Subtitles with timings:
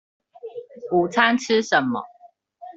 [0.93, 2.01] 午餐吃什麼